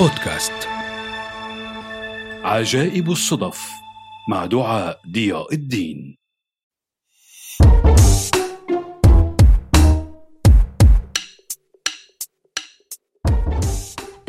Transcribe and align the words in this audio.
بودكاست. 0.00 0.52
عجائب 2.44 3.10
الصدف 3.10 3.70
مع 4.28 4.46
دعاء 4.46 5.00
ضياء 5.12 5.54
الدين. 5.54 6.16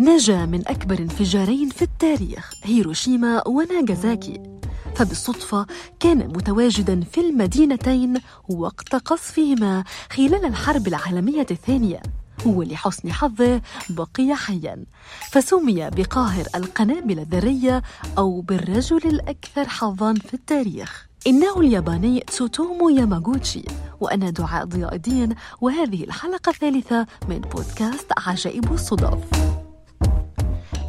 نجا 0.01 0.45
من 0.45 0.67
أكبر 0.67 0.99
انفجارين 0.99 1.69
في 1.69 1.81
التاريخ 1.81 2.53
هيروشيما 2.63 3.47
وناغازاكي. 3.47 4.59
فبالصدفة 4.95 5.65
كان 5.99 6.17
متواجدا 6.27 7.01
في 7.01 7.21
المدينتين 7.21 8.21
وقت 8.49 8.95
قصفهما 8.95 9.83
خلال 10.11 10.45
الحرب 10.45 10.87
العالمية 10.87 11.47
الثانية. 11.51 12.01
ولحسن 12.45 13.11
حظه 13.11 13.61
بقي 13.89 14.35
حيا. 14.35 14.85
فسمي 15.31 15.89
بقاهر 15.89 16.45
القنابل 16.55 17.19
الذرية 17.19 17.83
أو 18.17 18.41
بالرجل 18.41 19.01
الأكثر 19.05 19.67
حظا 19.67 20.13
في 20.13 20.33
التاريخ. 20.33 21.07
إنه 21.27 21.59
الياباني 21.59 22.19
تسوتومو 22.19 22.89
ياماغوتشي 22.89 23.63
وأنا 23.99 24.29
دعاء 24.29 24.65
ضياء 24.65 24.95
الدين 24.95 25.35
وهذه 25.61 26.03
الحلقة 26.03 26.49
الثالثة 26.49 27.07
من 27.29 27.39
بودكاست 27.39 28.07
عجائب 28.17 28.73
الصدف. 28.73 29.54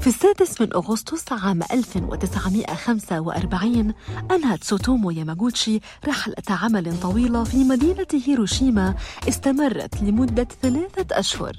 في 0.06 0.12
السادس 0.12 0.60
من 0.60 0.74
أغسطس 0.74 1.32
عام 1.32 1.62
1945 1.72 3.94
أنهت 4.30 4.64
سوتومو 4.64 5.10
ياماغوتشي 5.10 5.80
رحلة 6.08 6.34
عمل 6.50 7.00
طويلة 7.00 7.44
في 7.44 7.64
مدينة 7.64 8.06
هيروشيما 8.26 8.94
استمرت 9.28 10.02
لمدة 10.02 10.48
ثلاثة 10.62 11.18
أشهر. 11.18 11.56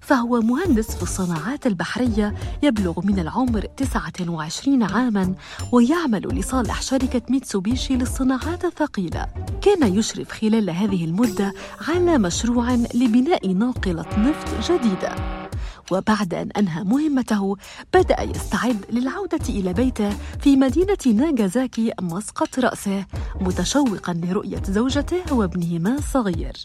فهو 0.00 0.40
مهندس 0.40 0.96
في 0.96 1.02
الصناعات 1.02 1.66
البحرية 1.66 2.34
يبلغ 2.62 3.06
من 3.06 3.18
العمر 3.18 3.60
29 3.60 4.82
عاما 4.82 5.34
ويعمل 5.72 6.38
لصالح 6.38 6.82
شركة 6.82 7.22
ميتسوبيشي 7.30 7.96
للصناعات 7.96 8.64
الثقيلة. 8.64 9.26
كان 9.62 9.94
يشرف 9.94 10.32
خلال 10.32 10.70
هذه 10.70 11.04
المدة 11.04 11.52
على 11.88 12.18
مشروع 12.18 12.74
لبناء 12.94 13.52
ناقلة 13.52 14.06
نفط 14.18 14.72
جديدة. 14.72 15.45
وبعد 15.92 16.34
أن 16.34 16.48
أنهى 16.50 16.84
مهمته 16.84 17.56
بدأ 17.94 18.22
يستعد 18.22 18.76
للعودة 18.90 19.48
إلى 19.48 19.72
بيته 19.72 20.10
في 20.40 20.56
مدينة 20.56 20.98
ناغازاكي 21.06 21.92
مسقط 22.00 22.58
رأسه 22.58 23.04
متشوقا 23.40 24.12
لرؤية 24.12 24.62
زوجته 24.68 25.34
وابنهما 25.34 25.94
الصغير 25.94 26.56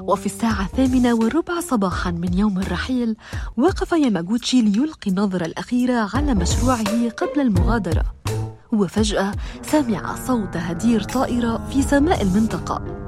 وفي 0.00 0.26
الساعة 0.26 0.62
الثامنة 0.64 1.14
والربع 1.14 1.60
صباحا 1.60 2.10
من 2.10 2.38
يوم 2.38 2.58
الرحيل 2.58 3.16
وقف 3.56 3.92
ياماغوتشي 3.92 4.62
ليلقي 4.62 5.10
النظرة 5.10 5.46
الأخيرة 5.46 6.08
على 6.14 6.34
مشروعه 6.34 7.08
قبل 7.08 7.40
المغادرة. 7.40 8.02
وفجأة 8.72 9.32
سمع 9.62 10.14
صوت 10.26 10.56
هدير 10.56 11.02
طائرة 11.02 11.68
في 11.70 11.82
سماء 11.82 12.22
المنطقة. 12.22 13.01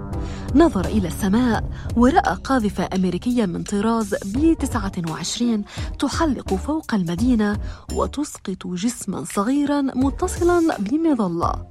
نظر 0.57 0.85
إلى 0.85 1.09
السماء 1.09 1.65
ورأى 1.97 2.35
قاذفة 2.35 2.89
أمريكية 2.95 3.47
من 3.47 3.63
طراز 3.63 4.15
بي 4.25 4.55
29 4.55 5.65
تحلق 5.99 6.55
فوق 6.55 6.95
المدينة 6.95 7.59
وتسقط 7.93 8.67
جسما 8.67 9.25
صغيرا 9.25 9.81
متصلا 9.81 10.77
بمظلة. 10.79 11.67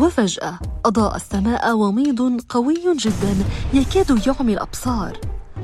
وفجأة 0.00 0.58
أضاء 0.84 1.16
السماء 1.16 1.76
وميض 1.76 2.40
قوي 2.48 2.96
جدا 2.96 3.34
يكاد 3.74 4.26
يعمي 4.26 4.52
الأبصار. 4.52 5.20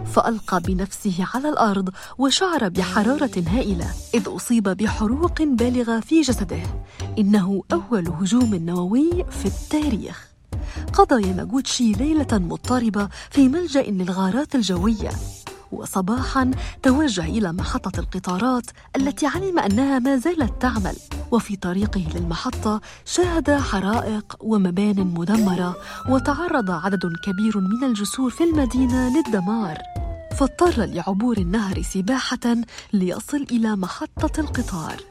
فألقى 0.06 0.60
بنفسه 0.60 1.26
على 1.34 1.48
الأرض 1.48 1.88
وشعر 2.18 2.68
بحرارة 2.68 3.42
هائلة 3.46 3.86
إذ 4.14 4.28
أصيب 4.28 4.68
بحروق 4.68 5.42
بالغة 5.42 6.00
في 6.00 6.20
جسده. 6.20 6.62
إنه 7.18 7.62
أول 7.72 8.08
هجوم 8.08 8.54
نووي 8.54 9.24
في 9.30 9.46
التاريخ. 9.46 10.29
قضى 10.92 11.28
ياماغوتشي 11.28 11.92
ليلة 11.92 12.26
مضطربة 12.32 13.08
في 13.30 13.48
ملجأ 13.48 13.82
للغارات 13.82 14.54
الجوية. 14.54 15.10
وصباحا 15.72 16.50
توجه 16.82 17.24
إلى 17.24 17.52
محطة 17.52 18.00
القطارات 18.00 18.64
التي 18.96 19.26
علم 19.26 19.58
أنها 19.58 19.98
ما 19.98 20.16
زالت 20.16 20.62
تعمل. 20.62 20.96
وفي 21.30 21.56
طريقه 21.56 22.04
للمحطة 22.14 22.80
شاهد 23.04 23.50
حرائق 23.50 24.36
ومبان 24.40 25.14
مدمرة 25.14 25.76
وتعرض 26.08 26.70
عدد 26.70 27.12
كبير 27.24 27.58
من 27.58 27.84
الجسور 27.84 28.30
في 28.30 28.44
المدينة 28.44 29.16
للدمار. 29.16 29.78
فاضطر 30.38 30.84
لعبور 30.84 31.38
النهر 31.38 31.82
سباحة 31.82 32.56
ليصل 32.92 33.46
إلى 33.50 33.76
محطة 33.76 34.40
القطار. 34.40 35.02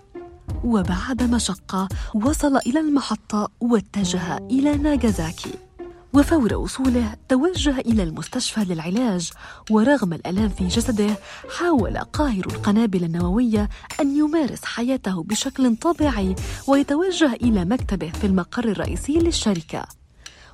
وبعد 0.63 1.23
مشقة 1.23 1.87
وصل 2.15 2.57
إلى 2.57 2.79
المحطة 2.79 3.49
واتجه 3.59 4.37
إلى 4.37 4.77
ناغازاكي. 4.77 5.68
وفور 6.13 6.53
وصوله 6.53 7.15
توجه 7.29 7.77
إلى 7.79 8.03
المستشفى 8.03 8.59
للعلاج 8.59 9.31
ورغم 9.71 10.13
الألام 10.13 10.49
في 10.49 10.67
جسده 10.67 11.15
حاول 11.57 11.97
قاهر 11.97 12.45
القنابل 12.45 13.03
النووية 13.03 13.69
أن 13.99 14.17
يمارس 14.17 14.65
حياته 14.65 15.23
بشكل 15.23 15.75
طبيعي 15.75 16.35
ويتوجه 16.67 17.33
إلى 17.33 17.65
مكتبه 17.65 18.09
في 18.09 18.27
المقر 18.27 18.63
الرئيسي 18.65 19.19
للشركة. 19.19 19.83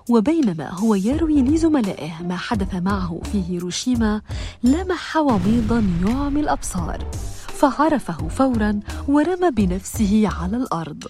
وبينما 0.10 0.70
هو 0.70 0.96
يروي 0.96 1.42
لزملائه 1.42 2.24
ما 2.24 2.36
حدث 2.38 2.76
معه 2.76 3.22
في 3.32 3.44
هيروشيما 3.50 4.22
لمح 4.64 5.18
وميضا 5.18 5.88
يعمي 6.08 6.40
الأبصار 6.40 7.06
فعرفه 7.48 8.28
فورا 8.28 8.80
ورمى 9.08 9.52
بنفسه 9.52 10.30
على 10.40 10.58
الأرض. 10.58 11.04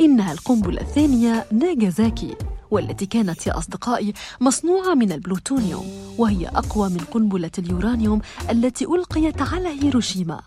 إنها 0.00 0.32
القنبلة 0.32 0.80
الثانية 0.80 1.46
ناجازاكي. 1.52 2.34
والتي 2.70 3.06
كانت 3.06 3.46
يا 3.46 3.58
أصدقائي 3.58 4.12
مصنوعة 4.40 4.94
من 4.94 5.12
البلوتونيوم 5.12 5.86
وهي 6.18 6.48
أقوى 6.48 6.88
من 6.88 6.98
قنبلة 6.98 7.50
اليورانيوم 7.58 8.20
التي 8.50 8.84
ألقيت 8.84 9.42
على 9.42 9.68
هيروشيما. 9.82 10.40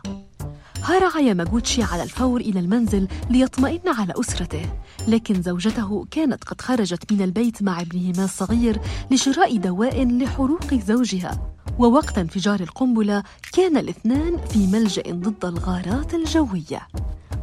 هرع 0.84 1.20
ياماغوتشي 1.20 1.84
على 1.84 2.04
الفور 2.04 2.42
إلى 2.42 2.60
المنزل 2.60 3.08
ليطمئن 3.30 3.88
على 3.88 4.14
أسرته 4.20 4.62
لكن 5.08 5.42
زوجته 5.42 6.06
كانت 6.12 6.44
قد 6.44 6.62
خرجت 6.62 7.14
من 7.14 7.22
البيت 7.22 7.64
مع 7.64 7.82
ابنهما 7.82 8.24
الصغير 8.24 8.82
لشراء 9.12 9.58
دواء 9.58 10.06
لحروق 10.06 10.74
زوجها. 10.74 11.56
ووقت 11.80 12.18
انفجار 12.18 12.60
القنبلة 12.60 13.24
كان 13.54 13.78
الاثنان 13.78 14.38
في 14.38 14.68
ملجأ 14.68 15.04
ضد 15.12 15.46
الغارات 15.46 16.14
الجوية. 16.14 16.88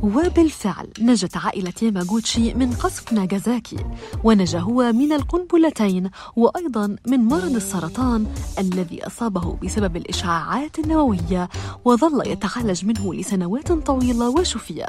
وبالفعل 0.03 0.89
نجت 1.01 1.37
عائلة 1.37 1.73
ياماغوتشي 1.83 2.55
من 2.55 2.73
قصف 2.73 3.12
ناغازاكي 3.12 3.77
ونجا 4.25 4.59
هو 4.59 4.93
من 4.93 5.12
القنبلتين 5.12 6.11
وأيضا 6.37 6.97
من 7.07 7.21
مرض 7.21 7.55
السرطان 7.55 8.27
الذي 8.59 9.07
أصابه 9.07 9.57
بسبب 9.62 9.97
الإشعاعات 9.97 10.79
النووية 10.79 11.49
وظل 11.84 12.27
يتعالج 12.27 12.84
منه 12.84 13.15
لسنوات 13.15 13.73
طويلة 13.73 14.29
وشفي 14.29 14.87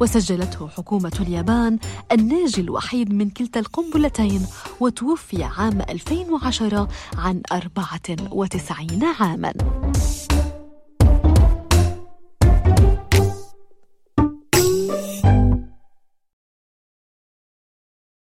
وسجلته 0.00 0.68
حكومة 0.68 1.12
اليابان 1.20 1.78
الناجي 2.12 2.60
الوحيد 2.60 3.14
من 3.14 3.30
كلتا 3.30 3.60
القنبلتين 3.60 4.46
وتوفي 4.80 5.44
عام 5.44 5.80
2010 5.80 6.88
عن 7.18 7.42
94 7.52 9.04
عاماً. 9.20 9.52